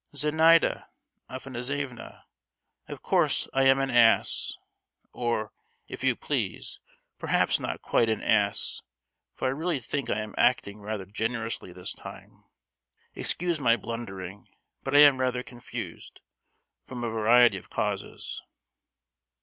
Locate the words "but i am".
14.81-15.19